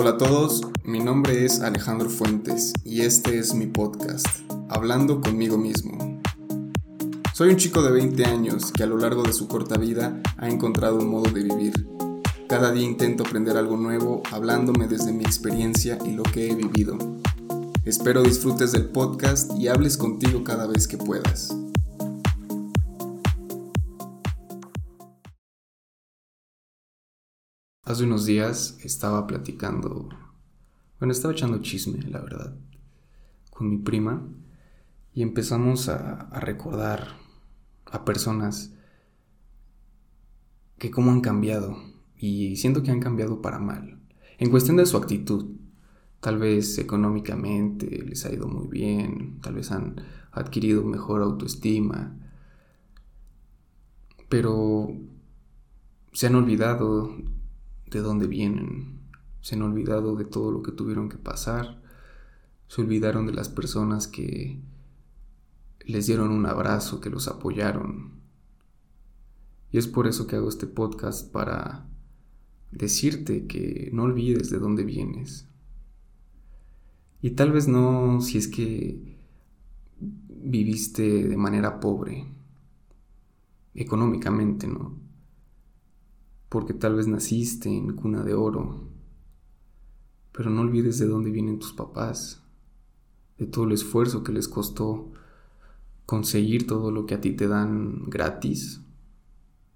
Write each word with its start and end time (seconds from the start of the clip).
Hola 0.00 0.10
a 0.10 0.16
todos, 0.16 0.60
mi 0.84 1.00
nombre 1.00 1.44
es 1.44 1.60
Alejandro 1.60 2.08
Fuentes 2.08 2.72
y 2.84 3.00
este 3.00 3.36
es 3.40 3.52
mi 3.52 3.66
podcast, 3.66 4.28
Hablando 4.68 5.20
conmigo 5.20 5.58
mismo. 5.58 6.20
Soy 7.34 7.48
un 7.48 7.56
chico 7.56 7.82
de 7.82 7.90
20 7.90 8.24
años 8.24 8.70
que 8.70 8.84
a 8.84 8.86
lo 8.86 8.96
largo 8.96 9.24
de 9.24 9.32
su 9.32 9.48
corta 9.48 9.76
vida 9.76 10.22
ha 10.36 10.48
encontrado 10.48 10.98
un 10.98 11.08
modo 11.08 11.28
de 11.32 11.42
vivir. 11.42 11.88
Cada 12.48 12.70
día 12.70 12.84
intento 12.84 13.24
aprender 13.24 13.56
algo 13.56 13.76
nuevo 13.76 14.22
hablándome 14.30 14.86
desde 14.86 15.12
mi 15.12 15.24
experiencia 15.24 15.98
y 16.06 16.12
lo 16.12 16.22
que 16.22 16.48
he 16.48 16.54
vivido. 16.54 16.96
Espero 17.84 18.22
disfrutes 18.22 18.70
del 18.70 18.84
podcast 18.90 19.50
y 19.58 19.66
hables 19.66 19.96
contigo 19.96 20.44
cada 20.44 20.68
vez 20.68 20.86
que 20.86 20.96
puedas. 20.96 21.52
Hace 27.88 28.04
unos 28.04 28.26
días 28.26 28.78
estaba 28.84 29.26
platicando, 29.26 30.10
bueno, 30.98 31.10
estaba 31.10 31.32
echando 31.32 31.62
chisme, 31.62 32.02
la 32.02 32.20
verdad, 32.20 32.54
con 33.48 33.70
mi 33.70 33.78
prima 33.78 34.28
y 35.14 35.22
empezamos 35.22 35.88
a, 35.88 36.28
recordar 36.38 37.16
a 37.86 38.04
personas 38.04 38.74
que 40.76 40.90
cómo 40.90 41.12
han 41.12 41.22
cambiado 41.22 41.78
y 42.14 42.56
siento 42.56 42.82
que 42.82 42.90
han 42.90 43.00
cambiado 43.00 43.40
para 43.40 43.58
mal, 43.58 43.98
en 44.36 44.50
cuestión 44.50 44.76
de 44.76 44.84
su 44.84 44.98
actitud. 44.98 45.56
Tal 46.20 46.36
vez 46.36 46.76
económicamente 46.76 47.86
les 48.04 48.26
ha 48.26 48.30
ido 48.34 48.48
muy 48.48 48.68
bien, 48.68 49.40
tal 49.40 49.54
vez 49.54 49.70
han 49.70 49.96
adquirido 50.30 50.84
mejor 50.84 51.22
autoestima, 51.22 52.14
pero 54.28 54.94
se 56.12 56.26
han 56.26 56.34
olvidado 56.34 57.37
de 57.90 58.00
dónde 58.00 58.26
vienen, 58.26 59.00
se 59.40 59.54
han 59.54 59.62
olvidado 59.62 60.16
de 60.16 60.24
todo 60.24 60.50
lo 60.50 60.62
que 60.62 60.72
tuvieron 60.72 61.08
que 61.08 61.16
pasar, 61.16 61.80
se 62.68 62.82
olvidaron 62.82 63.26
de 63.26 63.32
las 63.32 63.48
personas 63.48 64.06
que 64.06 64.60
les 65.80 66.06
dieron 66.06 66.30
un 66.30 66.46
abrazo, 66.46 67.00
que 67.00 67.10
los 67.10 67.28
apoyaron. 67.28 68.12
Y 69.72 69.78
es 69.78 69.86
por 69.86 70.06
eso 70.06 70.26
que 70.26 70.36
hago 70.36 70.48
este 70.48 70.66
podcast 70.66 71.30
para 71.32 71.86
decirte 72.70 73.46
que 73.46 73.90
no 73.92 74.04
olvides 74.04 74.50
de 74.50 74.58
dónde 74.58 74.84
vienes. 74.84 75.48
Y 77.22 77.30
tal 77.30 77.52
vez 77.52 77.68
no 77.68 78.20
si 78.20 78.38
es 78.38 78.48
que 78.48 79.18
viviste 79.98 81.26
de 81.26 81.36
manera 81.36 81.80
pobre, 81.80 82.26
económicamente, 83.74 84.66
¿no? 84.66 85.07
Porque 86.48 86.74
tal 86.74 86.94
vez 86.96 87.06
naciste 87.06 87.68
en 87.68 87.94
cuna 87.94 88.22
de 88.22 88.34
oro, 88.34 88.88
pero 90.32 90.50
no 90.50 90.62
olvides 90.62 90.98
de 90.98 91.06
dónde 91.06 91.30
vienen 91.30 91.58
tus 91.58 91.72
papás, 91.72 92.42
de 93.38 93.46
todo 93.46 93.64
el 93.64 93.72
esfuerzo 93.72 94.22
que 94.22 94.32
les 94.32 94.48
costó 94.48 95.12
conseguir 96.06 96.66
todo 96.66 96.90
lo 96.90 97.06
que 97.06 97.14
a 97.14 97.20
ti 97.20 97.32
te 97.32 97.48
dan 97.48 98.08
gratis 98.08 98.80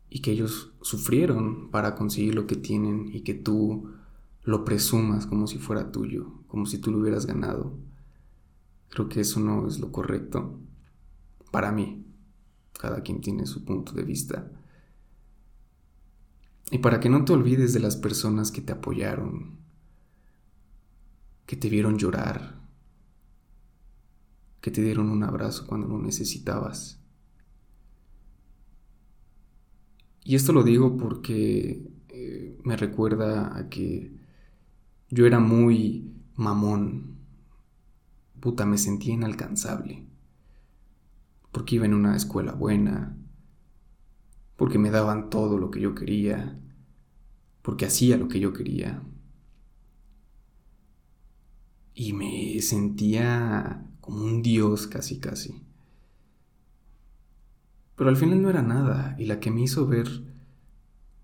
y 0.09 0.21
que 0.21 0.33
ellos 0.33 0.73
sufrieron 0.81 1.71
para 1.71 1.95
conseguir 1.95 2.35
lo 2.35 2.47
que 2.47 2.57
tienen 2.57 3.11
y 3.13 3.21
que 3.21 3.35
tú 3.35 3.91
lo 4.45 4.65
presumas 4.65 5.27
como 5.27 5.47
si 5.47 5.59
fuera 5.59 5.93
tuyo, 5.93 6.33
como 6.49 6.67
si 6.67 6.79
tú 6.79 6.91
lo 6.91 6.99
hubieras 6.99 7.27
ganado. 7.27 7.77
Creo 8.89 9.09
que 9.09 9.21
eso 9.21 9.41
no 9.41 9.67
es 9.67 9.79
lo 9.79 9.93
correcto 9.93 10.59
para 11.51 11.73
mí. 11.73 12.05
Cada 12.79 13.03
quien 13.03 13.21
tiene 13.21 13.47
su 13.47 13.65
punto 13.65 13.93
de 13.93 14.03
vista. 14.03 14.51
Y 16.71 16.79
para 16.79 17.01
que 17.01 17.09
no 17.09 17.25
te 17.25 17.33
olvides 17.33 17.73
de 17.73 17.81
las 17.81 17.97
personas 17.97 18.51
que 18.51 18.63
te 18.63 18.73
apoyaron, 18.73 19.59
que 21.47 21.57
te 21.57 21.69
vieron 21.69 21.99
llorar, 21.99 22.63
que 24.61 24.71
te 24.71 24.81
dieron 24.81 25.11
un 25.11 25.23
abrazo 25.25 25.67
cuando 25.67 25.89
lo 25.89 25.99
necesitabas. 25.99 27.03
Y 30.25 30.37
esto 30.37 30.53
lo 30.53 30.63
digo 30.63 30.97
porque 30.97 31.91
eh, 32.09 32.59
me 32.63 32.77
recuerda 32.77 33.57
a 33.57 33.69
que 33.69 34.13
yo 35.11 35.27
era 35.27 35.41
muy 35.41 36.15
mamón. 36.37 37.17
Puta, 38.41 38.65
me 38.65 38.79
sentía 38.79 39.15
inalcanzable. 39.15 40.07
Porque 41.51 41.75
iba 41.75 41.87
en 41.87 41.95
una 41.95 42.17
escuela 42.17 42.53
buena, 42.53 43.17
porque 44.63 44.79
me 44.79 44.93
daban 44.93 45.29
todo 45.29 45.59
lo 45.59 45.73
que 45.73 45.81
yo 45.81 45.93
quería, 45.93 46.57
porque 47.63 47.85
hacía 47.85 48.17
lo 48.17 48.29
que 48.29 48.39
yo 48.39 48.53
quería. 48.53 49.03
Y 51.95 52.13
me 52.13 52.63
sentía 52.63 53.85
como 54.01 54.23
un 54.23 54.41
dios 54.41 54.87
casi 54.87 55.19
casi. 55.19 55.61
Pero 57.97 58.09
al 58.09 58.17
final 58.17 58.41
no 58.41 58.51
era 58.51 58.63
nada, 58.63 59.17
y 59.19 59.25
la 59.25 59.41
que 59.41 59.51
me 59.51 59.63
hizo 59.63 59.89
ver 59.89 60.33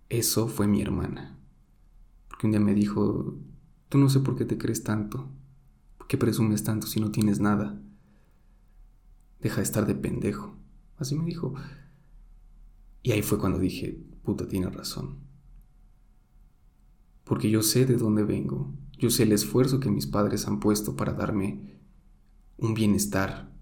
eso 0.09 0.49
fue 0.49 0.67
mi 0.67 0.83
hermana. 0.83 1.39
Porque 2.27 2.49
un 2.49 2.51
día 2.51 2.61
me 2.61 2.75
dijo, 2.75 3.37
tú 3.89 3.99
no 3.99 4.09
sé 4.09 4.19
por 4.19 4.35
qué 4.35 4.47
te 4.47 4.59
crees 4.59 4.83
tanto, 4.83 5.29
por 5.97 6.09
qué 6.09 6.19
presumes 6.19 6.65
tanto 6.65 6.89
si 6.89 6.99
no 6.99 7.13
tienes 7.13 7.39
nada. 7.39 7.81
Deja 9.41 9.59
de 9.59 9.63
estar 9.63 9.87
de 9.87 9.95
pendejo. 9.95 10.57
Así 10.97 11.15
me 11.15 11.25
dijo. 11.25 11.55
Y 13.09 13.13
ahí 13.13 13.23
fue 13.23 13.39
cuando 13.39 13.59
dije, 13.59 13.99
puta, 14.23 14.47
tiene 14.47 14.69
razón 14.69 15.29
porque 17.29 17.51
yo 17.51 17.63
sé 17.63 17.85
de 17.85 17.97
dónde 17.97 18.25
vengo, 18.25 18.75
yo 18.99 19.11
sé 19.11 19.25
el 19.25 19.33
esfuerzo 19.33 19.79
que 19.79 19.91
mis 19.91 20.07
padres 20.07 20.49
han 20.49 20.59
puesto 20.59 20.97
para 20.97 21.13
darme 21.13 21.79
un 22.57 22.73
bienestar. 22.73 23.53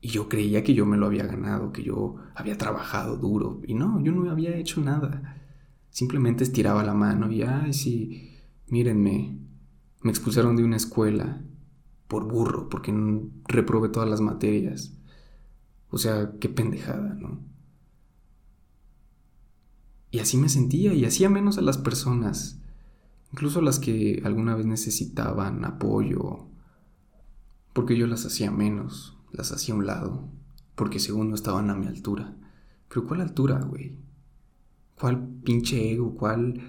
Y 0.00 0.08
yo 0.10 0.28
creía 0.28 0.62
que 0.62 0.74
yo 0.74 0.84
me 0.86 0.98
lo 0.98 1.06
había 1.06 1.26
ganado, 1.26 1.72
que 1.72 1.82
yo 1.82 2.16
había 2.34 2.56
trabajado 2.58 3.16
duro. 3.16 3.60
Y 3.66 3.74
no, 3.74 4.00
yo 4.04 4.12
no 4.12 4.30
había 4.30 4.56
hecho 4.56 4.80
nada. 4.80 5.42
Simplemente 5.88 6.44
estiraba 6.44 6.84
la 6.84 6.94
mano 6.94 7.32
y, 7.32 7.42
ay, 7.42 7.72
sí, 7.72 8.30
mírenme, 8.68 9.40
me 10.02 10.10
expulsaron 10.10 10.54
de 10.54 10.64
una 10.64 10.76
escuela 10.76 11.42
por 12.06 12.28
burro, 12.28 12.68
porque 12.68 12.94
reprobé 13.48 13.88
todas 13.88 14.08
las 14.08 14.20
materias. 14.20 14.97
O 15.90 15.98
sea, 15.98 16.32
qué 16.40 16.48
pendejada, 16.48 17.14
¿no? 17.14 17.40
Y 20.10 20.20
así 20.20 20.36
me 20.36 20.48
sentía 20.48 20.94
y 20.94 21.04
hacía 21.04 21.28
menos 21.28 21.58
a 21.58 21.62
las 21.62 21.78
personas, 21.78 22.60
incluso 23.32 23.60
las 23.60 23.78
que 23.78 24.22
alguna 24.24 24.54
vez 24.54 24.66
necesitaban 24.66 25.64
apoyo, 25.64 26.46
porque 27.74 27.96
yo 27.96 28.06
las 28.06 28.24
hacía 28.24 28.50
menos, 28.50 29.18
las 29.32 29.52
hacía 29.52 29.74
a 29.74 29.78
un 29.78 29.86
lado, 29.86 30.28
porque 30.74 30.98
según 30.98 31.28
no 31.28 31.34
estaban 31.34 31.70
a 31.70 31.74
mi 31.74 31.86
altura. 31.86 32.36
Pero 32.88 33.06
¿cuál 33.06 33.20
altura, 33.20 33.60
güey? 33.60 33.98
¿Cuál 34.98 35.28
pinche 35.44 35.92
ego? 35.92 36.14
¿Cuál, 36.14 36.60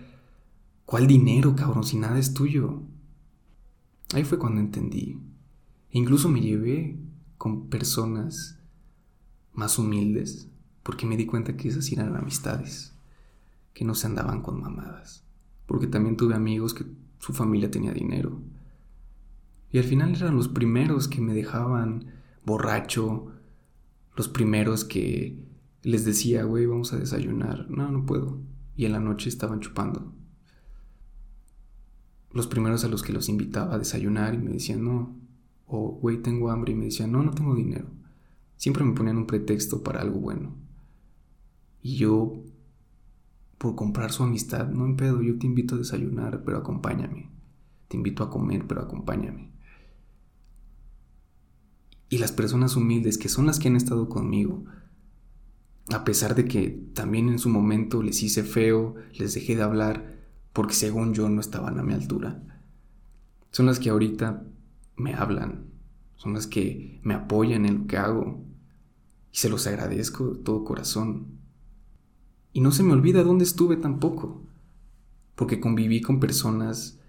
cuál 0.86 1.08
dinero, 1.08 1.56
cabrón? 1.56 1.84
Si 1.84 1.98
nada 1.98 2.20
es 2.20 2.34
tuyo. 2.34 2.84
Ahí 4.14 4.24
fue 4.24 4.38
cuando 4.38 4.60
entendí. 4.60 5.18
E 5.92 5.98
incluso 5.98 6.30
me 6.30 6.42
llevé 6.42 7.00
con 7.38 7.70
personas 7.70 8.59
más 9.60 9.78
humildes, 9.78 10.48
porque 10.82 11.06
me 11.06 11.18
di 11.18 11.26
cuenta 11.26 11.56
que 11.56 11.68
esas 11.68 11.92
eran 11.92 12.16
amistades 12.16 12.94
que 13.74 13.86
no 13.86 13.94
se 13.94 14.08
andaban 14.08 14.42
con 14.42 14.60
mamadas. 14.60 15.24
Porque 15.68 15.86
también 15.86 16.18
tuve 16.18 16.34
amigos 16.34 16.74
que 16.74 16.86
su 17.20 17.34
familia 17.34 17.70
tenía 17.70 17.92
dinero. 17.92 18.40
Y 19.72 19.78
al 19.78 19.84
final 19.84 20.16
eran 20.16 20.36
los 20.36 20.48
primeros 20.48 21.08
que 21.08 21.22
me 21.22 21.34
dejaban 21.34 22.06
borracho, 22.44 23.28
los 24.16 24.30
primeros 24.30 24.84
que 24.84 25.46
les 25.84 26.06
decía, 26.06 26.44
güey, 26.44 26.66
vamos 26.66 26.94
a 26.94 26.98
desayunar. 26.98 27.70
No, 27.70 27.92
no 27.92 28.06
puedo. 28.06 28.40
Y 28.76 28.86
en 28.86 28.94
la 28.94 29.00
noche 29.00 29.30
estaban 29.30 29.60
chupando. 29.60 30.14
Los 32.32 32.48
primeros 32.48 32.84
a 32.84 32.88
los 32.88 33.04
que 33.04 33.14
los 33.14 33.30
invitaba 33.30 33.76
a 33.76 33.80
desayunar 33.80 34.34
y 34.34 34.40
me 34.40 34.52
decían, 34.52 34.84
no. 34.84 35.16
O, 35.68 36.00
güey, 36.02 36.22
tengo 36.22 36.50
hambre 36.50 36.72
y 36.74 36.76
me 36.76 36.86
decían, 36.86 37.12
no, 37.12 37.22
no 37.22 37.32
tengo 37.32 37.54
dinero. 37.54 37.99
Siempre 38.60 38.84
me 38.84 38.92
ponían 38.92 39.16
un 39.16 39.26
pretexto 39.26 39.84
para 39.84 40.02
algo 40.02 40.20
bueno. 40.20 40.54
Y 41.82 41.96
yo 41.96 42.44
por 43.58 43.74
comprar 43.76 44.12
su 44.12 44.24
amistad, 44.24 44.68
no 44.68 44.86
en 44.86 44.98
pedo, 44.98 45.22
yo 45.22 45.40
te 45.40 45.48
invito 45.48 45.76
a 45.76 45.78
desayunar, 45.78 46.44
pero 46.44 46.58
acompáñame. 46.58 47.30
Te 47.88 47.96
invito 47.96 48.22
a 48.22 48.30
comer, 48.30 48.68
pero 48.68 48.82
acompáñame. 48.82 49.50
Y 52.10 52.18
las 52.18 52.34
personas 52.34 52.76
humildes, 52.76 53.18
que 53.18 53.30
son 53.30 53.46
las 53.46 53.60
que 53.60 53.70
han 53.70 53.78
estado 53.78 54.10
conmigo, 54.10 54.66
a 55.94 56.04
pesar 56.04 56.36
de 56.36 56.44
que 56.44 56.70
también 56.94 57.30
en 57.30 57.40
su 57.40 57.48
momento 57.48 58.04
les 58.04 58.22
hice 58.22 58.44
feo, 58.44 58.96
les 59.14 59.34
dejé 59.34 59.56
de 59.56 59.64
hablar, 59.64 60.20
porque 60.52 60.74
según 60.74 61.14
yo 61.14 61.30
no 61.30 61.40
estaban 61.40 61.80
a 61.80 61.84
mi 61.84 61.94
altura, 61.94 62.44
son 63.52 63.68
las 63.68 63.80
que 63.80 63.90
ahorita 63.90 64.44
me 64.98 65.14
hablan, 65.14 65.66
son 66.18 66.34
las 66.34 66.46
que 66.46 67.00
me 67.04 67.14
apoyan 67.14 67.66
en 67.66 67.80
lo 67.80 67.88
que 67.88 67.98
hago, 67.98 68.49
y 69.32 69.38
se 69.38 69.50
los 69.50 69.68
agradezco 69.68 70.32
de 70.32 70.40
todo 70.44 70.64
corazón. 70.64 71.40
Y 72.54 72.62
no 72.62 72.72
se 72.72 72.84
me 72.84 72.94
olvida 72.94 73.24
dónde 73.24 73.44
estuve 73.46 73.78
tampoco. 73.78 74.44
porque 75.36 75.62
conviví 75.62 76.02
con 76.02 76.20
personas 76.20 77.00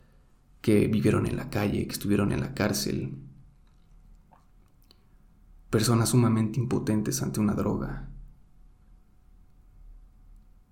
que 0.60 0.86
vivieron 0.86 1.26
en 1.26 1.36
la 1.36 1.50
calle, 1.50 1.86
que 1.86 1.92
estuvieron 1.92 2.30
en 2.30 2.40
la 2.40 2.54
cárcel, 2.54 3.16
personas 5.68 6.10
sumamente 6.10 6.60
impotentes 6.60 7.22
ante 7.22 7.40
una 7.40 7.54
droga. 7.54 8.08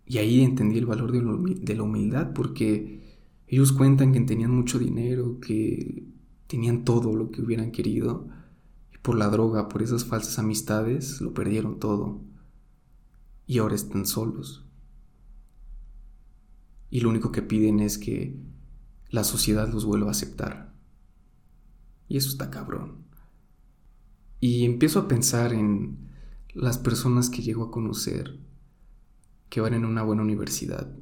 Y 0.07 0.19
ahí 0.19 0.43
entendí 0.43 0.79
el 0.79 0.87
valor 0.87 1.11
de 1.13 1.75
la 1.75 1.83
humildad 1.83 2.33
porque 2.33 3.19
ellos 3.49 3.73
cuentan 3.73 4.13
que 4.13 4.21
tenían 4.21 4.53
mucho 4.53 4.79
dinero, 4.79 5.39
que 5.41 6.07
tenían 6.47 6.85
todo 6.85 7.15
lo 7.15 7.31
que 7.31 7.43
hubieran 7.43 7.73
querido, 7.73 8.29
por 9.09 9.17
la 9.17 9.31
droga, 9.31 9.71
por 9.71 9.83
esas 9.83 10.05
falsas 10.05 10.39
amistades, 10.39 11.23
lo 11.23 11.33
perdieron 11.33 11.79
todo. 11.79 12.21
Y 13.47 13.57
ahora 13.57 13.75
están 13.75 14.05
solos 14.05 14.69
y 16.91 17.01
lo 17.01 17.11
único 17.11 17.33
que 17.33 17.41
piden 17.41 17.81
es 17.81 17.97
que 17.97 18.39
la 19.09 19.25
sociedad 19.25 19.73
los 19.73 19.87
vuelva 19.87 20.09
a 20.09 20.11
aceptar. 20.11 20.75
Y 22.09 22.17
eso 22.19 22.29
está 22.29 22.51
cabrón. 22.51 23.07
Y 24.41 24.65
empiezo 24.65 25.01
a 25.01 25.09
pensar 25.09 25.55
en 25.55 26.11
las 26.55 26.77
personas 26.79 27.29
que 27.29 27.43
llego 27.43 27.65
a 27.65 27.71
conocer 27.71 28.39
que 29.49 29.61
van 29.61 29.73
en 29.73 29.85
una 29.85 30.03
buena 30.03 30.21
universidad 30.21 30.95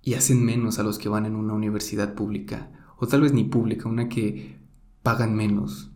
y 0.00 0.14
hacen 0.14 0.44
menos 0.44 0.78
a 0.78 0.84
los 0.84 0.98
que 0.98 1.08
van 1.08 1.26
en 1.26 1.34
una 1.34 1.54
universidad 1.54 2.14
pública, 2.14 2.70
o 2.98 3.06
tal 3.06 3.22
vez 3.22 3.32
ni 3.32 3.42
pública, 3.42 3.88
una 3.88 4.08
que 4.08 4.60
pagan 5.02 5.34
menos. 5.34 5.89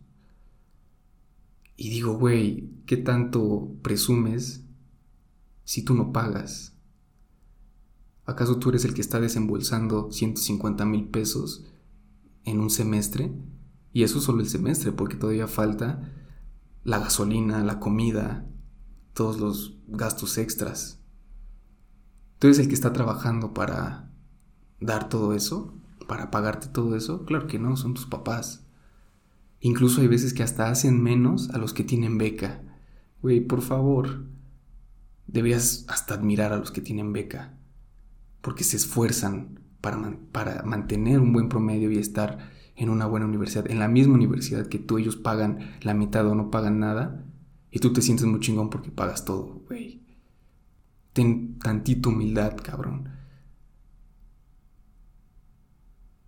Y 1.75 1.89
digo, 1.89 2.17
güey, 2.17 2.69
¿qué 2.85 2.97
tanto 2.97 3.75
presumes 3.81 4.65
si 5.63 5.83
tú 5.83 5.93
no 5.93 6.13
pagas? 6.13 6.75
¿Acaso 8.25 8.57
tú 8.57 8.69
eres 8.69 8.85
el 8.85 8.93
que 8.93 9.01
está 9.01 9.19
desembolsando 9.19 10.11
150 10.11 10.85
mil 10.85 11.09
pesos 11.09 11.65
en 12.43 12.59
un 12.59 12.69
semestre? 12.69 13.33
Y 13.93 14.03
eso 14.03 14.19
solo 14.19 14.41
el 14.41 14.49
semestre, 14.49 14.91
porque 14.91 15.15
todavía 15.15 15.47
falta 15.47 16.11
la 16.83 16.99
gasolina, 16.99 17.63
la 17.63 17.79
comida, 17.79 18.47
todos 19.13 19.39
los 19.39 19.77
gastos 19.87 20.37
extras. 20.37 21.01
¿Tú 22.39 22.47
eres 22.47 22.59
el 22.59 22.67
que 22.67 22.73
está 22.73 22.93
trabajando 22.93 23.53
para 23.53 24.11
dar 24.79 25.09
todo 25.09 25.33
eso? 25.33 25.73
¿Para 26.07 26.31
pagarte 26.31 26.67
todo 26.67 26.95
eso? 26.95 27.25
Claro 27.25 27.47
que 27.47 27.59
no, 27.59 27.77
son 27.77 27.93
tus 27.93 28.05
papás. 28.05 28.64
Incluso 29.59 30.01
hay 30.01 30.07
veces 30.07 30.33
que 30.33 30.43
hasta 30.43 30.69
hacen 30.69 31.01
menos 31.01 31.49
a 31.49 31.57
los 31.57 31.73
que 31.73 31.83
tienen 31.83 32.17
beca. 32.17 32.61
Güey, 33.21 33.41
por 33.41 33.61
favor, 33.61 34.25
deberías 35.27 35.85
hasta 35.87 36.13
admirar 36.13 36.53
a 36.53 36.57
los 36.57 36.71
que 36.71 36.81
tienen 36.81 37.13
beca 37.13 37.55
porque 38.45 38.63
se 38.63 38.77
esfuerzan 38.77 39.59
para, 39.81 39.99
para 40.31 40.61
mantener 40.61 41.19
un 41.19 41.33
buen 41.33 41.49
promedio 41.49 41.89
y 41.89 41.97
estar 41.97 42.51
en 42.75 42.89
una 42.89 43.07
buena 43.07 43.25
universidad, 43.25 43.71
en 43.71 43.79
la 43.79 43.87
misma 43.87 44.13
universidad 44.13 44.67
que 44.67 44.77
tú, 44.77 44.99
ellos 44.99 45.15
pagan 45.15 45.77
la 45.81 45.95
mitad 45.95 46.27
o 46.27 46.35
no 46.35 46.51
pagan 46.51 46.79
nada, 46.79 47.25
y 47.71 47.79
tú 47.79 47.91
te 47.91 48.03
sientes 48.03 48.27
muy 48.27 48.39
chingón 48.39 48.69
porque 48.69 48.91
pagas 48.91 49.25
todo, 49.25 49.63
güey. 49.67 50.03
Ten 51.13 51.57
tantita 51.57 52.09
humildad, 52.09 52.55
cabrón. 52.61 53.14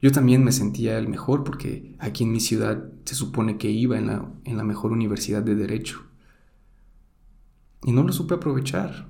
Yo 0.01 0.11
también 0.11 0.43
me 0.43 0.51
sentía 0.51 0.97
el 0.99 1.07
mejor 1.07 1.43
porque 1.43 1.95
aquí 1.99 2.23
en 2.23 2.31
mi 2.31 2.39
ciudad 2.39 2.91
se 3.05 3.15
supone 3.15 3.57
que 3.57 3.71
iba 3.71 3.97
en 3.97 4.07
la, 4.07 4.31
en 4.43 4.57
la 4.57 4.63
mejor 4.63 4.91
universidad 4.91 5.41
de 5.41 5.55
derecho. 5.55 6.05
Y 7.83 7.91
no 7.91 8.03
lo 8.03 8.13
supe 8.13 8.35
aprovechar. 8.35 9.09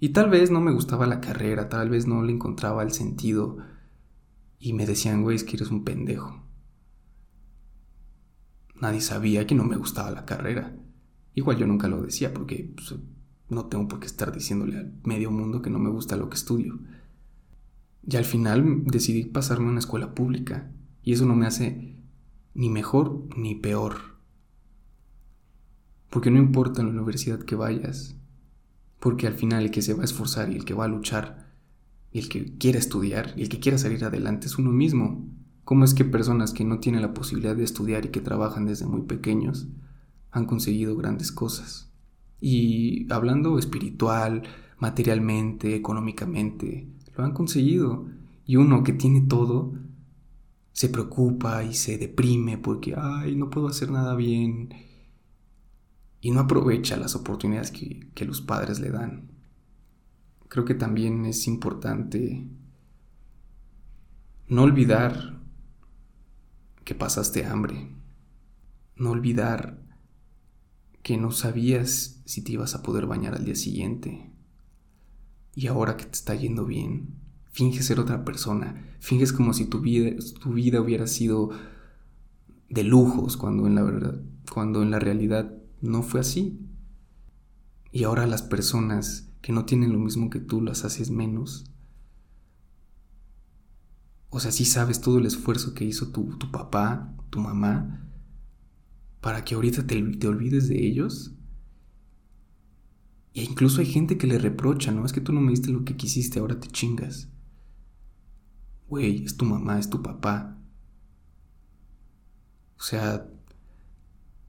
Y 0.00 0.10
tal 0.10 0.30
vez 0.30 0.50
no 0.50 0.60
me 0.60 0.72
gustaba 0.72 1.06
la 1.06 1.20
carrera, 1.20 1.68
tal 1.68 1.90
vez 1.90 2.06
no 2.06 2.22
le 2.22 2.32
encontraba 2.32 2.82
el 2.82 2.92
sentido. 2.92 3.58
Y 4.58 4.72
me 4.72 4.86
decían, 4.86 5.22
güey, 5.22 5.36
es 5.36 5.44
que 5.44 5.56
eres 5.56 5.70
un 5.70 5.84
pendejo. 5.84 6.42
Nadie 8.80 9.00
sabía 9.00 9.46
que 9.46 9.54
no 9.54 9.64
me 9.64 9.76
gustaba 9.76 10.10
la 10.10 10.24
carrera. 10.24 10.76
Igual 11.34 11.56
yo 11.56 11.66
nunca 11.66 11.88
lo 11.88 12.02
decía 12.02 12.34
porque 12.34 12.72
pues, 12.74 12.94
no 13.48 13.66
tengo 13.66 13.86
por 13.88 14.00
qué 14.00 14.06
estar 14.06 14.32
diciéndole 14.32 14.78
al 14.78 14.92
medio 15.04 15.30
mundo 15.30 15.62
que 15.62 15.70
no 15.70 15.78
me 15.78 15.90
gusta 15.90 16.16
lo 16.16 16.28
que 16.28 16.36
estudio. 16.36 16.78
Y 18.06 18.16
al 18.16 18.24
final 18.24 18.84
decidí 18.84 19.24
pasarme 19.24 19.66
a 19.66 19.70
una 19.70 19.78
escuela 19.78 20.14
pública. 20.14 20.70
Y 21.02 21.12
eso 21.12 21.26
no 21.26 21.34
me 21.34 21.46
hace 21.46 21.96
ni 22.54 22.70
mejor 22.70 23.28
ni 23.36 23.54
peor. 23.54 23.96
Porque 26.10 26.30
no 26.30 26.38
importa 26.38 26.80
en 26.80 26.88
la 26.88 26.92
universidad 26.94 27.40
que 27.40 27.56
vayas, 27.56 28.16
porque 29.00 29.26
al 29.26 29.34
final 29.34 29.64
el 29.64 29.70
que 29.70 29.82
se 29.82 29.94
va 29.94 30.02
a 30.02 30.04
esforzar 30.04 30.50
y 30.50 30.56
el 30.56 30.64
que 30.64 30.74
va 30.74 30.84
a 30.84 30.88
luchar 30.88 31.52
y 32.12 32.20
el 32.20 32.28
que 32.28 32.56
quiera 32.56 32.78
estudiar 32.78 33.34
y 33.36 33.42
el 33.42 33.48
que 33.48 33.58
quiera 33.58 33.76
salir 33.76 34.04
adelante 34.04 34.46
es 34.46 34.56
uno 34.56 34.70
mismo. 34.70 35.28
¿Cómo 35.64 35.84
es 35.84 35.94
que 35.94 36.04
personas 36.04 36.52
que 36.52 36.64
no 36.64 36.78
tienen 36.78 37.02
la 37.02 37.14
posibilidad 37.14 37.56
de 37.56 37.64
estudiar 37.64 38.04
y 38.04 38.10
que 38.10 38.20
trabajan 38.20 38.66
desde 38.66 38.86
muy 38.86 39.02
pequeños 39.02 39.66
han 40.30 40.46
conseguido 40.46 40.96
grandes 40.96 41.32
cosas? 41.32 41.90
Y 42.40 43.12
hablando 43.12 43.58
espiritual, 43.58 44.42
materialmente, 44.78 45.74
económicamente, 45.74 46.86
lo 47.16 47.24
han 47.24 47.32
conseguido. 47.32 48.06
Y 48.46 48.56
uno 48.56 48.82
que 48.84 48.92
tiene 48.92 49.22
todo 49.22 49.72
se 50.72 50.88
preocupa 50.88 51.62
y 51.62 51.74
se 51.74 51.98
deprime 51.98 52.58
porque, 52.58 52.94
ay, 52.96 53.36
no 53.36 53.48
puedo 53.48 53.68
hacer 53.68 53.90
nada 53.90 54.14
bien 54.16 54.70
y 56.20 56.30
no 56.30 56.40
aprovecha 56.40 56.96
las 56.96 57.14
oportunidades 57.14 57.70
que, 57.70 58.24
los 58.24 58.40
padres 58.40 58.80
le 58.80 58.90
dan. 58.90 59.30
Creo 60.48 60.64
que 60.64 60.74
también 60.74 61.26
es 61.26 61.46
importante 61.46 62.48
no 64.48 64.62
olvidar 64.62 65.40
que 66.84 66.94
pasaste 66.94 67.44
hambre, 67.44 67.90
no 68.96 69.10
olvidar 69.10 69.80
que 71.02 71.16
no 71.16 71.30
sabías 71.30 72.20
si 72.24 72.42
te 72.42 72.52
ibas 72.52 72.74
a 72.74 72.82
poder 72.82 73.06
bañar 73.06 73.34
al 73.34 73.44
día 73.44 73.54
siguiente 73.54 74.33
y 75.54 75.66
ahora 75.68 75.96
que 75.96 76.04
te 76.04 76.12
está 76.12 76.34
yendo 76.34 76.64
bien, 76.66 77.14
finges 77.50 77.86
ser 77.86 78.00
otra 78.00 78.24
persona, 78.24 78.84
finges 78.98 79.32
como 79.32 79.52
si 79.54 79.66
tu 79.66 79.80
vida, 79.80 80.10
tu 80.40 80.52
vida 80.52 80.80
hubiera 80.80 81.06
sido 81.06 81.50
de 82.68 82.82
lujos 82.82 83.36
cuando 83.36 83.66
en 83.66 83.74
la 83.74 83.82
verdad, 83.82 84.20
cuando 84.52 84.82
en 84.82 84.90
la 84.90 84.98
realidad 84.98 85.54
no 85.80 86.02
fue 86.02 86.20
así. 86.20 86.60
Y 87.92 88.02
ahora 88.02 88.26
las 88.26 88.42
personas 88.42 89.30
que 89.40 89.52
no 89.52 89.64
tienen 89.64 89.92
lo 89.92 89.98
mismo 89.98 90.30
que 90.30 90.40
tú 90.40 90.60
las 90.60 90.84
haces 90.84 91.10
menos. 91.10 91.66
O 94.30 94.40
sea, 94.40 94.50
sí 94.50 94.64
sabes 94.64 95.00
todo 95.00 95.18
el 95.18 95.26
esfuerzo 95.26 95.74
que 95.74 95.84
hizo 95.84 96.08
tu, 96.08 96.36
papá, 96.50 97.14
tu 97.30 97.38
mamá, 97.38 98.08
para 99.20 99.44
que 99.44 99.54
ahorita 99.54 99.86
te, 99.86 100.02
te 100.02 100.26
olvides 100.26 100.68
de 100.68 100.84
ellos. 100.84 101.36
Incluso 103.48 103.80
hay 103.80 103.86
gente 103.86 104.16
que 104.16 104.26
le 104.26 104.38
reprocha, 104.38 104.90
¿no? 104.90 105.04
Es 105.04 105.12
que 105.12 105.20
tú 105.20 105.32
no 105.32 105.40
me 105.40 105.50
diste 105.50 105.70
lo 105.70 105.84
que 105.84 105.96
quisiste, 105.96 106.38
ahora 106.38 106.58
te 106.58 106.68
chingas. 106.68 107.28
Güey, 108.88 109.24
es 109.24 109.36
tu 109.36 109.44
mamá, 109.44 109.78
es 109.78 109.90
tu 109.90 110.02
papá. 110.02 110.58
O 112.78 112.82
sea, 112.82 113.28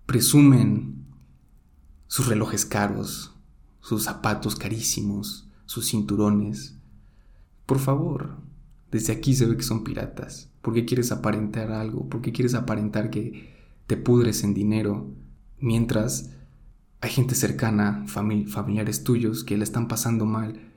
presumen 0.06 1.06
sus 2.08 2.28
relojes 2.28 2.66
caros, 2.66 3.36
sus 3.82 4.04
zapatos 4.04 4.56
carísimos, 4.56 5.50
sus 5.66 5.90
cinturones. 5.90 6.78
Por 7.66 7.80
favor, 7.80 8.38
desde 8.92 9.12
aquí 9.12 9.36
se 9.36 9.46
ve 9.46 9.58
que 9.58 9.64
son 9.64 9.84
piratas. 9.84 10.52
¿Por 10.62 10.74
qué 10.74 10.86
quieres 10.86 11.12
aparentar 11.12 11.72
algo? 11.72 12.08
¿Por 12.08 12.22
qué 12.22 12.32
quieres 12.32 12.56
aparentar 12.56 13.10
que 13.10 13.54
te 13.88 13.98
pudres 13.98 14.44
en 14.44 14.54
dinero 14.54 15.14
mientras 15.60 16.32
hay 17.02 17.10
gente 17.10 17.36
cercana, 17.36 18.06
familiares 18.08 19.04
tuyos, 19.04 19.44
que 19.44 19.58
le 19.58 19.64
están 19.64 19.88
pasando 19.88 20.26
mal? 20.26 20.74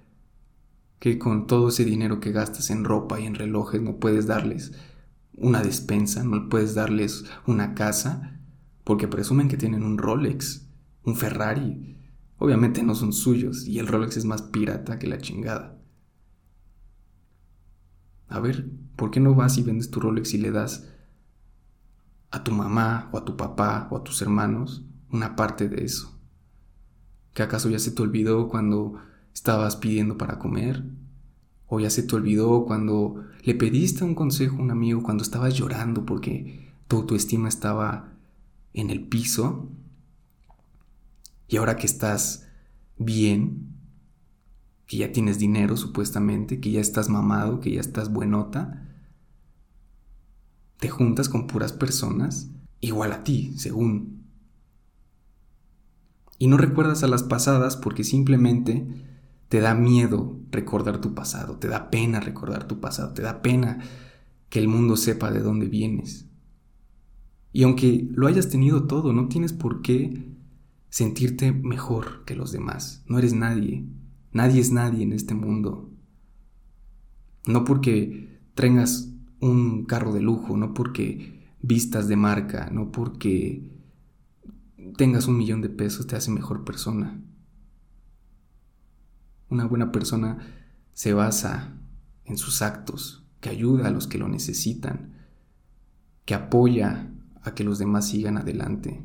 Que 0.98 1.18
con 1.18 1.46
todo 1.46 1.68
ese 1.68 1.84
dinero 1.84 2.20
que 2.20 2.32
gastas 2.32 2.70
en 2.70 2.84
ropa 2.84 3.20
y 3.20 3.26
en 3.26 3.34
relojes 3.34 3.80
no 3.80 3.96
puedes 3.96 4.26
darles 4.26 4.72
una 5.34 5.62
despensa, 5.62 6.24
no 6.24 6.48
puedes 6.48 6.74
darles 6.74 7.24
una 7.46 7.74
casa, 7.74 8.40
porque 8.84 9.06
presumen 9.06 9.48
que 9.48 9.56
tienen 9.56 9.84
un 9.84 9.98
Rolex 9.98 10.68
un 11.08 11.16
Ferrari. 11.16 11.96
Obviamente 12.38 12.82
no 12.82 12.94
son 12.94 13.12
suyos 13.12 13.66
y 13.66 13.78
el 13.78 13.88
Rolex 13.88 14.16
es 14.16 14.24
más 14.24 14.42
pirata 14.42 14.98
que 14.98 15.08
la 15.08 15.18
chingada. 15.18 15.76
A 18.28 18.40
ver, 18.40 18.70
¿por 18.94 19.10
qué 19.10 19.20
no 19.20 19.34
vas 19.34 19.58
y 19.58 19.62
vendes 19.62 19.90
tu 19.90 20.00
Rolex 20.00 20.34
y 20.34 20.38
le 20.38 20.50
das 20.50 20.88
a 22.30 22.44
tu 22.44 22.52
mamá 22.52 23.08
o 23.12 23.18
a 23.18 23.24
tu 23.24 23.36
papá 23.36 23.88
o 23.90 23.96
a 23.96 24.04
tus 24.04 24.20
hermanos 24.22 24.84
una 25.10 25.36
parte 25.36 25.68
de 25.68 25.84
eso? 25.84 26.18
¿Que 27.34 27.42
acaso 27.42 27.70
ya 27.70 27.78
se 27.78 27.90
te 27.90 28.02
olvidó 28.02 28.48
cuando 28.48 28.94
estabas 29.34 29.76
pidiendo 29.76 30.18
para 30.18 30.38
comer? 30.38 30.84
¿O 31.66 31.80
ya 31.80 31.90
se 31.90 32.02
te 32.02 32.16
olvidó 32.16 32.64
cuando 32.64 33.24
le 33.42 33.54
pediste 33.54 34.04
un 34.04 34.14
consejo 34.14 34.56
a 34.56 34.62
un 34.62 34.70
amigo 34.70 35.02
cuando 35.02 35.22
estabas 35.22 35.54
llorando 35.54 36.06
porque 36.06 36.72
tu 36.88 36.96
autoestima 36.96 37.48
estaba 37.48 38.12
en 38.72 38.90
el 38.90 39.06
piso? 39.06 39.68
Y 41.46 41.56
ahora 41.56 41.76
que 41.76 41.86
estás 41.86 42.46
bien, 42.98 43.74
que 44.86 44.96
ya 44.96 45.12
tienes 45.12 45.38
dinero 45.38 45.76
supuestamente, 45.76 46.60
que 46.60 46.72
ya 46.72 46.80
estás 46.80 47.08
mamado, 47.08 47.60
que 47.60 47.72
ya 47.72 47.80
estás 47.80 48.12
buenota, 48.12 48.88
te 50.78 50.88
juntas 50.88 51.28
con 51.28 51.46
puras 51.46 51.72
personas 51.72 52.50
igual 52.80 53.12
a 53.12 53.24
ti, 53.24 53.52
según. 53.56 54.17
Y 56.38 56.46
no 56.46 56.56
recuerdas 56.56 57.02
a 57.02 57.08
las 57.08 57.24
pasadas 57.24 57.76
porque 57.76 58.04
simplemente 58.04 58.86
te 59.48 59.60
da 59.60 59.74
miedo 59.74 60.38
recordar 60.50 61.00
tu 61.00 61.14
pasado, 61.14 61.56
te 61.56 61.68
da 61.68 61.90
pena 61.90 62.20
recordar 62.20 62.68
tu 62.68 62.80
pasado, 62.80 63.12
te 63.12 63.22
da 63.22 63.42
pena 63.42 63.80
que 64.48 64.58
el 64.58 64.68
mundo 64.68 64.96
sepa 64.96 65.30
de 65.30 65.40
dónde 65.40 65.66
vienes. 65.66 66.26
Y 67.52 67.64
aunque 67.64 68.08
lo 68.12 68.26
hayas 68.26 68.50
tenido 68.50 68.86
todo, 68.86 69.12
no 69.12 69.28
tienes 69.28 69.52
por 69.52 69.82
qué 69.82 70.28
sentirte 70.90 71.52
mejor 71.52 72.24
que 72.24 72.36
los 72.36 72.52
demás. 72.52 73.02
No 73.06 73.18
eres 73.18 73.34
nadie. 73.34 73.86
Nadie 74.32 74.60
es 74.60 74.70
nadie 74.70 75.02
en 75.02 75.12
este 75.12 75.34
mundo. 75.34 75.90
No 77.46 77.64
porque 77.64 78.40
tengas 78.54 79.12
un 79.40 79.86
carro 79.86 80.12
de 80.12 80.20
lujo, 80.20 80.56
no 80.56 80.74
porque 80.74 81.40
vistas 81.62 82.08
de 82.08 82.16
marca, 82.16 82.70
no 82.70 82.92
porque 82.92 83.62
tengas 84.96 85.26
un 85.26 85.36
millón 85.36 85.60
de 85.60 85.68
pesos 85.68 86.06
te 86.06 86.16
hace 86.16 86.30
mejor 86.30 86.64
persona. 86.64 87.20
Una 89.48 89.64
buena 89.64 89.92
persona 89.92 90.38
se 90.92 91.12
basa 91.12 91.76
en 92.24 92.36
sus 92.36 92.62
actos, 92.62 93.24
que 93.40 93.48
ayuda 93.48 93.88
a 93.88 93.90
los 93.90 94.06
que 94.06 94.18
lo 94.18 94.28
necesitan, 94.28 95.14
que 96.24 96.34
apoya 96.34 97.10
a 97.42 97.54
que 97.54 97.64
los 97.64 97.78
demás 97.78 98.08
sigan 98.08 98.36
adelante, 98.36 99.02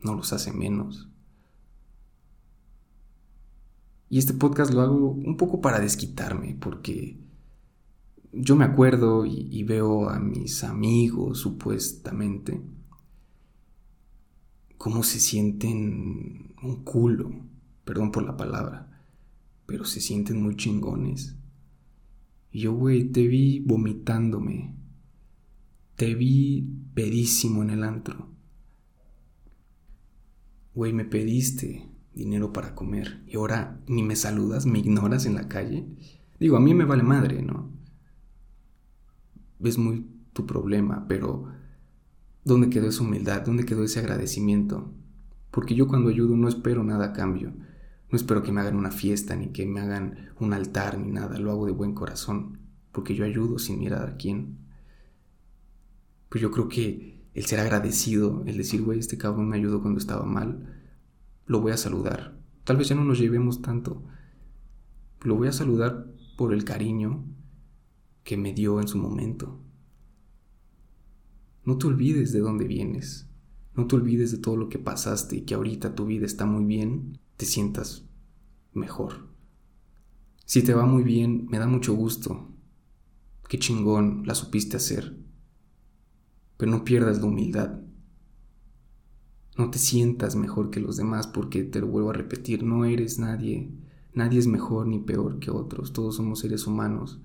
no 0.00 0.14
los 0.14 0.32
hace 0.32 0.52
menos. 0.52 1.08
Y 4.08 4.18
este 4.18 4.34
podcast 4.34 4.72
lo 4.72 4.82
hago 4.82 5.10
un 5.10 5.36
poco 5.36 5.60
para 5.60 5.80
desquitarme, 5.80 6.56
porque 6.60 7.18
yo 8.32 8.56
me 8.56 8.64
acuerdo 8.64 9.26
y, 9.26 9.62
veo 9.64 10.08
a 10.08 10.18
mis 10.18 10.64
amigos 10.64 11.38
supuestamente 11.38 12.62
cómo 14.82 15.04
se 15.04 15.20
sienten 15.20 16.56
un 16.60 16.82
culo, 16.82 17.30
perdón 17.84 18.10
por 18.10 18.24
la 18.24 18.36
palabra, 18.36 19.06
pero 19.64 19.84
se 19.84 20.00
sienten 20.00 20.42
muy 20.42 20.56
chingones. 20.56 21.36
Y 22.50 22.62
yo, 22.62 22.72
güey, 22.72 23.04
te 23.04 23.28
vi 23.28 23.60
vomitándome, 23.60 24.74
te 25.94 26.16
vi 26.16 26.68
pedísimo 26.94 27.62
en 27.62 27.70
el 27.70 27.84
antro. 27.84 28.28
Güey, 30.74 30.92
me 30.92 31.04
pediste 31.04 31.88
dinero 32.12 32.52
para 32.52 32.74
comer 32.74 33.22
y 33.28 33.36
ahora 33.36 33.80
ni 33.86 34.02
me 34.02 34.16
saludas, 34.16 34.66
me 34.66 34.80
ignoras 34.80 35.26
en 35.26 35.36
la 35.36 35.46
calle. 35.46 35.86
Digo, 36.40 36.56
a 36.56 36.60
mí 36.60 36.74
me 36.74 36.86
vale 36.86 37.04
madre, 37.04 37.40
¿no? 37.40 37.70
Es 39.62 39.78
muy 39.78 40.08
tu 40.32 40.44
problema, 40.44 41.06
pero 41.06 41.52
¿dónde 42.44 42.70
quedó 42.70 42.88
esa 42.88 43.02
humildad? 43.02 43.42
¿Dónde 43.42 43.64
quedó 43.64 43.84
ese 43.84 44.00
agradecimiento? 44.00 44.92
Porque 45.50 45.74
yo 45.74 45.86
cuando 45.86 46.10
ayudo 46.10 46.36
no 46.36 46.48
espero 46.48 46.82
nada 46.84 47.06
a 47.06 47.12
cambio. 47.12 47.52
No 48.10 48.16
espero 48.16 48.42
que 48.42 48.52
me 48.52 48.60
hagan 48.60 48.76
una 48.76 48.90
fiesta, 48.90 49.36
ni 49.36 49.48
que 49.48 49.66
me 49.66 49.80
hagan 49.80 50.32
un 50.38 50.52
altar, 50.52 50.98
ni 50.98 51.10
nada. 51.10 51.38
Lo 51.38 51.50
hago 51.50 51.66
de 51.66 51.72
buen 51.72 51.94
corazón, 51.94 52.58
porque 52.92 53.14
yo 53.14 53.24
ayudo 53.24 53.58
sin 53.58 53.78
mirar 53.78 54.06
a 54.06 54.16
quién. 54.16 54.58
Pues 56.28 56.42
yo 56.42 56.50
creo 56.50 56.68
que 56.68 57.22
el 57.34 57.46
ser 57.46 57.60
agradecido, 57.60 58.42
el 58.46 58.58
decir, 58.58 58.82
güey, 58.82 58.98
este 58.98 59.16
cabrón 59.16 59.48
me 59.48 59.56
ayudó 59.56 59.80
cuando 59.80 59.98
estaba 59.98 60.24
mal, 60.24 60.80
lo 61.46 61.60
voy 61.60 61.72
a 61.72 61.76
saludar. 61.76 62.38
Tal 62.64 62.76
vez 62.76 62.88
ya 62.88 62.94
no 62.94 63.04
nos 63.04 63.18
llevemos 63.18 63.62
tanto. 63.62 64.02
Lo 65.22 65.36
voy 65.36 65.48
a 65.48 65.52
saludar 65.52 66.06
por 66.36 66.52
el 66.52 66.64
cariño 66.64 67.24
que 68.24 68.36
me 68.36 68.52
dio 68.52 68.80
en 68.80 68.88
su 68.88 68.98
momento. 68.98 69.61
No 71.64 71.78
te 71.78 71.86
olvides 71.86 72.32
de 72.32 72.40
dónde 72.40 72.66
vienes. 72.66 73.28
No 73.74 73.86
te 73.86 73.96
olvides 73.96 74.32
de 74.32 74.38
todo 74.38 74.56
lo 74.56 74.68
que 74.68 74.78
pasaste 74.78 75.36
y 75.36 75.40
que 75.42 75.54
ahorita 75.54 75.94
tu 75.94 76.06
vida 76.06 76.26
está 76.26 76.44
muy 76.44 76.64
bien, 76.64 77.18
te 77.36 77.46
sientas 77.46 78.04
mejor. 78.72 79.28
Si 80.44 80.62
te 80.62 80.74
va 80.74 80.84
muy 80.84 81.02
bien, 81.02 81.46
me 81.50 81.58
da 81.58 81.66
mucho 81.66 81.94
gusto. 81.94 82.48
Qué 83.48 83.58
chingón 83.58 84.24
la 84.26 84.34
supiste 84.34 84.76
hacer. 84.76 85.16
Pero 86.56 86.70
no 86.70 86.84
pierdas 86.84 87.20
la 87.20 87.26
humildad. 87.26 87.80
No 89.56 89.70
te 89.70 89.78
sientas 89.78 90.34
mejor 90.34 90.70
que 90.70 90.80
los 90.80 90.96
demás 90.96 91.26
porque 91.26 91.62
te 91.62 91.80
lo 91.80 91.86
vuelvo 91.86 92.10
a 92.10 92.14
repetir, 92.14 92.64
no 92.64 92.84
eres 92.84 93.18
nadie. 93.18 93.70
Nadie 94.14 94.38
es 94.38 94.46
mejor 94.46 94.86
ni 94.86 94.98
peor 94.98 95.38
que 95.38 95.50
otros, 95.50 95.92
todos 95.92 96.16
somos 96.16 96.40
seres 96.40 96.66
humanos. 96.66 97.20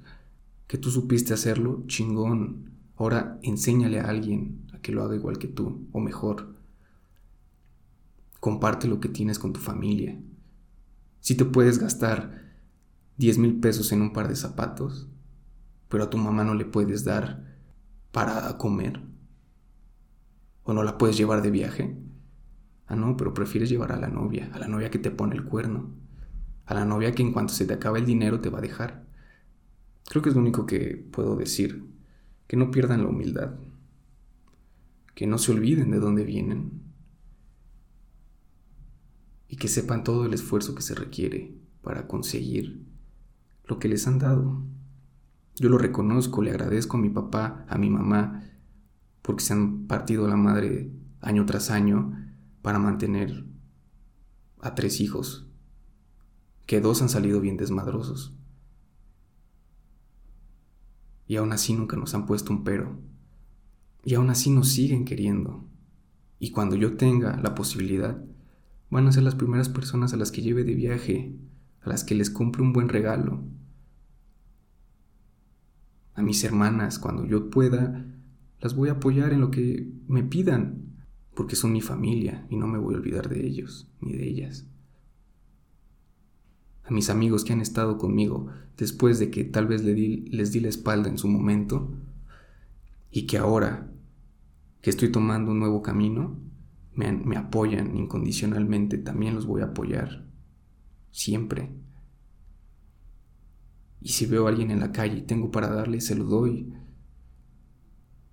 Que 0.68 0.78
tú 0.78 0.92
supiste 0.92 1.34
hacerlo, 1.34 1.84
chingón. 1.88 2.77
Ahora 2.98 3.40
enséñale 3.44 4.00
a 4.00 4.10
alguien 4.10 4.68
a 4.74 4.80
que 4.80 4.92
lo 4.92 5.04
haga 5.04 5.16
igual 5.16 5.38
que 5.38 5.48
tú, 5.48 5.88
o 5.92 6.00
mejor. 6.00 6.56
Comparte 8.40 8.88
lo 8.88 9.00
que 9.00 9.10
tienes 9.10 9.40
con 9.40 9.54
tu 9.54 9.60
familia. 9.60 10.20
Si 11.20 11.36
te 11.36 11.46
puedes 11.46 11.80
gastar 11.80 12.44
10 13.18 13.38
mil 13.38 13.60
pesos 13.60 13.92
en 13.92 14.02
un 14.02 14.14
par 14.14 14.28
de 14.28 14.36
zapatos, 14.36 15.08
pero 15.90 16.04
a 16.04 16.10
tu 16.10 16.18
mamá 16.18 16.44
no 16.44 16.54
le 16.54 16.66
puedes 16.66 17.04
dar 17.04 17.58
para 18.12 18.58
comer, 18.58 19.02
o 20.64 20.74
no 20.74 20.84
la 20.84 20.98
puedes 20.98 21.18
llevar 21.18 21.42
de 21.42 21.52
viaje, 21.52 21.98
Ah, 22.88 22.96
no, 22.96 23.18
pero 23.18 23.34
prefieres 23.34 23.70
llevar 23.70 23.92
a 23.92 23.98
la 23.98 24.08
novia, 24.08 24.50
a 24.54 24.60
la 24.60 24.68
novia 24.68 24.90
que 24.90 25.00
te 25.00 25.12
pone 25.12 25.36
el 25.36 25.44
cuerno, 25.44 25.92
a 26.66 26.74
la 26.74 26.86
novia 26.86 27.12
que 27.14 27.22
en 27.22 27.34
cuanto 27.34 27.54
se 27.54 27.66
te 27.66 27.74
acabe 27.74 28.00
el 28.00 28.06
dinero 28.06 28.40
te 28.40 28.50
va 28.50 28.60
a 28.60 28.62
dejar. 28.62 29.06
Creo 30.06 30.22
que 30.24 30.30
es 30.30 30.36
lo 30.36 30.42
único 30.42 30.66
que 30.66 31.06
puedo 31.12 31.36
decir, 31.36 31.86
que 32.48 32.58
no 32.58 32.72
pierdan 32.72 33.04
la 33.04 33.10
humildad, 33.10 33.56
que 35.14 35.28
no 35.28 35.38
se 35.38 35.52
olviden 35.52 35.92
de 35.92 36.00
dónde 36.00 36.24
vienen 36.24 36.82
y 39.48 39.58
que 39.58 39.68
sepan 39.68 40.04
todo 40.04 40.26
el 40.26 40.34
esfuerzo 40.34 40.76
que 40.76 40.82
se 40.82 40.96
requiere 40.96 41.56
para 41.82 42.08
conseguir 42.08 42.86
lo 43.66 43.80
que 43.80 43.88
les 43.88 44.08
han 44.08 44.20
dado. 44.20 44.64
Yo 45.56 45.70
lo 45.70 45.78
reconozco, 45.78 46.42
le 46.42 46.52
agradezco 46.52 46.98
a 46.98 47.00
mi 47.00 47.10
papá, 47.10 47.66
a 47.68 47.78
mi 47.78 47.90
mamá, 47.90 48.44
porque 49.22 49.44
se 49.44 49.54
han 49.54 49.88
partido 49.88 50.28
la 50.28 50.38
madre 50.38 50.92
año 51.20 51.46
tras 51.46 51.72
año 51.72 52.14
para 52.62 52.80
mantener 52.80 53.46
a 54.62 54.76
tres 54.76 55.02
hijos, 55.02 55.48
que 56.66 56.80
dos 56.80 57.02
han 57.02 57.10
salido 57.10 57.42
bien 57.42 57.58
desmadrosos. 57.58 58.37
Y 61.28 61.36
aún 61.36 61.52
así 61.52 61.74
nunca 61.74 61.98
nos 61.98 62.16
han 62.16 62.26
puesto 62.26 62.52
un 62.54 62.64
pero. 62.64 63.00
Y 64.04 64.16
aún 64.16 64.30
así 64.30 64.50
nos 64.50 64.70
siguen 64.70 65.06
queriendo. 65.06 65.66
Y 66.40 66.52
cuando 66.52 66.76
yo 66.76 66.96
tenga 66.96 67.38
la 67.38 67.56
posibilidad, 67.56 68.24
van 68.90 69.08
a 69.08 69.12
ser 69.12 69.24
las 69.24 69.36
primeras 69.36 69.70
personas 69.70 70.14
a 70.14 70.18
las 70.18 70.32
que 70.32 70.42
lleve 70.42 70.64
de 70.64 70.76
viaje, 70.76 71.36
a 71.82 71.90
las 71.90 72.04
que 72.04 72.16
les 72.16 72.30
compre 72.30 72.62
un 72.62 72.74
buen 72.74 72.90
regalo. 72.90 73.44
A 76.14 76.22
mis 76.22 76.44
hermanas, 76.44 77.00
cuando 77.00 77.26
yo 77.26 77.50
pueda, 77.50 78.06
las 78.60 78.76
voy 78.76 78.90
a 78.90 78.94
apoyar 78.94 79.34
en 79.34 79.42
lo 79.42 79.52
que 79.52 79.92
me 80.08 80.24
pidan 80.24 80.88
porque 81.36 81.56
son 81.56 81.72
mi 81.74 81.82
familia 81.82 82.48
y 82.50 82.56
no 82.56 82.68
me 82.68 82.80
voy 82.80 82.96
a 82.96 82.98
olvidar 82.98 83.30
de 83.30 83.46
ellos 83.46 83.88
ni 84.02 84.14
de 84.14 84.28
ellas. 84.28 84.66
A 86.88 86.92
mis 86.92 87.10
amigos 87.10 87.44
que 87.44 87.54
han 87.54 87.62
estado 87.62 87.98
conmigo 87.98 88.48
después 88.78 89.20
de 89.20 89.30
que 89.30 89.44
tal 89.44 89.68
vez 89.68 89.84
les 89.84 90.52
di, 90.52 90.60
la 90.60 90.70
espalda 90.70 91.10
en 91.10 91.18
su 91.18 91.28
momento 91.28 91.90
y 93.12 93.28
que 93.28 93.38
ahora 93.38 93.92
que 94.82 94.90
estoy 94.90 95.12
tomando 95.12 95.52
un 95.52 95.60
nuevo 95.60 95.82
camino, 95.82 96.40
me, 96.94 97.12
me 97.12 97.36
apoyan 97.36 97.96
incondicionalmente, 97.96 98.98
también 98.98 99.36
los 99.36 99.46
voy 99.46 99.62
a 99.62 99.66
apoyar. 99.66 100.26
Siempre. 101.12 101.72
Y 104.02 104.10
si 104.10 104.26
veo 104.26 104.46
a 104.46 104.50
alguien 104.50 104.72
en 104.72 104.80
la 104.80 104.92
calle 104.92 105.18
y 105.18 105.22
tengo 105.22 105.52
para 105.52 105.68
darle, 105.68 106.00
se 106.00 106.16
lo 106.16 106.24
doy 106.24 106.74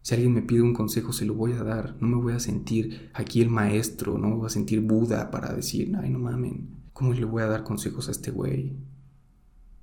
si 0.04 0.12
alguien 0.12 0.34
me 0.34 0.42
pide 0.42 0.60
un 0.60 0.74
consejo, 0.74 1.14
se 1.14 1.24
lo 1.24 1.32
voy 1.32 1.52
a 1.52 1.64
dar. 1.64 1.96
No 1.98 2.06
me 2.06 2.16
voy 2.16 2.34
a 2.34 2.38
sentir 2.38 3.08
aquí 3.14 3.40
el 3.40 3.48
maestro, 3.48 4.18
no 4.18 4.28
me 4.28 4.34
voy 4.34 4.46
a 4.46 4.50
sentir 4.50 4.82
Buda 4.82 5.30
para 5.30 5.54
decir, 5.54 5.96
ay, 5.98 6.10
no 6.10 6.18
mamen, 6.18 6.68
¿cómo 6.94 7.12
le 7.12 7.26
voy 7.26 7.42
a 7.42 7.46
dar 7.46 7.64
consejos 7.64 8.08
a 8.08 8.12
este 8.12 8.30
güey? 8.30 8.78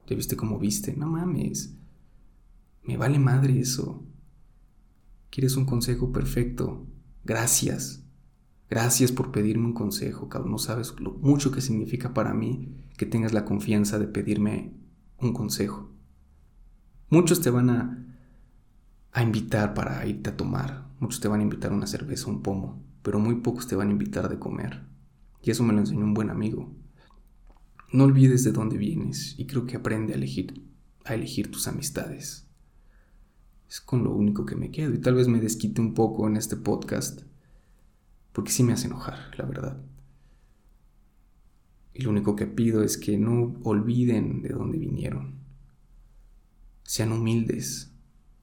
¿Ya 0.08 0.16
viste 0.16 0.36
cómo 0.36 0.58
viste? 0.58 0.96
No 0.96 1.06
mames. 1.06 1.76
Me 2.84 2.98
vale 2.98 3.20
madre 3.20 3.60
eso. 3.60 4.04
¿Quieres 5.30 5.56
un 5.56 5.66
consejo 5.66 6.12
perfecto? 6.12 6.88
Gracias. 7.24 8.04
Gracias 8.68 9.12
por 9.12 9.32
pedirme 9.32 9.68
un 9.68 9.74
consejo, 9.74 10.28
cabrón. 10.28 10.54
No 10.54 10.58
sabes 10.58 10.96
lo 11.00 11.12
mucho 11.12 11.52
que 11.52 11.62
significa 11.62 12.16
para 12.16 12.34
mí 12.34 12.76
que 12.98 13.06
tengas 13.06 13.34
la 13.34 13.46
confianza 13.46 14.00
de 14.00 14.08
pedirme 14.08 14.74
un 15.20 15.34
consejo. 15.34 15.92
Muchos 17.10 17.42
te 17.42 17.52
van 17.52 17.70
a 17.70 18.02
a 19.14 19.24
invitar 19.24 19.74
para 19.74 20.06
irte 20.06 20.30
a 20.30 20.38
tomar. 20.38 20.88
Muchos 21.00 21.20
te 21.20 21.28
van 21.28 21.42
a 21.42 21.44
invitar 21.44 21.74
una 21.74 21.88
cerveza, 21.88 22.30
un 22.30 22.42
pomo, 22.42 22.82
pero 23.02 23.20
muy 23.20 23.36
pocos 23.36 23.68
te 23.68 23.76
van 23.76 23.90
a 23.90 23.92
invitar 23.92 24.30
de 24.30 24.40
comer. 24.40 24.86
Y 25.42 25.52
eso 25.52 25.64
me 25.64 25.74
lo 25.74 25.80
enseñó 25.80 26.04
un 26.04 26.14
buen 26.14 26.30
amigo. 26.30 26.72
No 27.92 28.06
olvides 28.06 28.46
de 28.46 28.54
dónde 28.54 28.78
vienes 28.78 29.36
y 29.38 29.48
creo 29.48 29.66
que 29.66 29.76
aprende 29.76 30.14
a 30.14 30.16
elegir, 30.16 30.66
a 31.04 31.14
elegir 31.14 31.52
tus 31.52 31.68
amistades. 31.68 32.48
Es 33.68 33.82
con 33.82 34.06
lo 34.06 34.14
único 34.14 34.46
que 34.46 34.56
me 34.56 34.72
quedo 34.72 34.94
y 34.94 35.02
tal 35.02 35.16
vez 35.16 35.28
me 35.28 35.42
desquite 35.42 35.82
un 35.82 35.94
poco 35.94 36.26
en 36.28 36.38
este 36.38 36.56
podcast 36.56 37.24
porque 38.32 38.52
sí 38.52 38.64
me 38.64 38.72
hace 38.72 38.88
enojar, 38.88 39.38
la 39.38 39.46
verdad. 39.46 39.82
Y 41.94 42.04
lo 42.04 42.12
único 42.12 42.38
que 42.38 42.48
pido 42.48 42.82
es 42.82 42.98
que 42.98 43.18
no 43.18 43.60
olviden 43.64 44.42
de 44.42 44.50
dónde 44.50 44.78
vinieron. 44.78 45.42
Sean 46.84 47.12
humildes, 47.12 47.94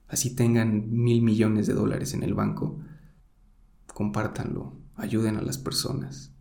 así 0.07 0.35
tengan 0.35 0.91
mil 0.91 1.23
millones 1.23 1.65
de 1.65 1.73
dólares 1.73 2.13
en 2.13 2.21
el 2.21 2.35
banco, 2.35 2.79
compártanlo, 3.93 4.77
ayuden 4.95 5.37
a 5.37 5.41
las 5.41 5.57
personas. 5.57 6.35